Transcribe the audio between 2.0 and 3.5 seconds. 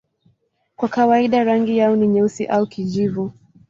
nyeusi au kijivu.